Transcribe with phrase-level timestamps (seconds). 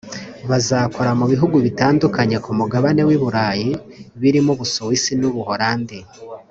[0.49, 3.69] bazakora mu bihugu bitandukanye ku Mugabane w’i Burayi
[4.21, 5.99] birimo u Busuwisi n’u Buholandi